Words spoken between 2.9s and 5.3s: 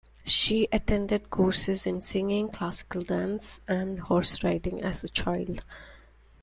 dance, and horse-riding as a